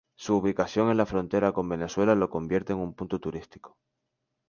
Su 0.15 0.35
ubicación 0.37 0.89
en 0.89 0.97
la 0.97 1.05
frontera 1.05 1.51
con 1.51 1.69
Venezuela 1.69 2.15
lo 2.15 2.27
convierte 2.27 2.73
en 2.73 2.79
un 2.79 2.95
punto 2.95 3.19
turístico. 3.19 3.77